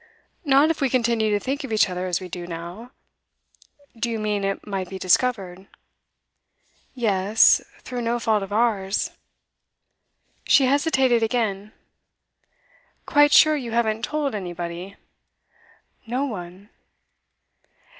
'Not 0.43 0.71
if 0.71 0.81
we 0.81 0.89
continue 0.89 1.29
to 1.29 1.39
think 1.39 1.63
of 1.63 1.71
each 1.71 1.87
other 1.87 2.07
as 2.07 2.19
we 2.19 2.27
do 2.27 2.47
now. 2.47 2.89
Do 3.95 4.09
you 4.09 4.17
mean 4.17 4.43
it 4.43 4.65
might 4.65 4.89
be 4.89 4.97
discovered?' 4.97 5.67
'Yes, 6.95 7.61
through 7.81 8.01
no 8.01 8.17
fault 8.17 8.41
of 8.41 8.51
ours.' 8.51 9.11
She 10.47 10.65
hesitated 10.65 11.21
again. 11.21 11.71
'Quite 13.05 13.31
sure 13.31 13.55
you 13.55 13.73
haven't 13.73 14.01
told 14.01 14.33
anybody?' 14.33 14.95
'No 16.07 16.25
one. 16.25 16.69